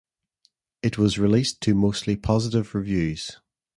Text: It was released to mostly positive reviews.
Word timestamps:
It 0.81 0.97
was 0.97 1.19
released 1.19 1.61
to 1.61 1.75
mostly 1.75 2.15
positive 2.15 2.73
reviews. 2.73 3.37